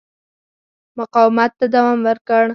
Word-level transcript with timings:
مقاومت 0.97 1.51
ته 1.59 1.65
دوام 1.73 1.99
ورکړ. 2.07 2.43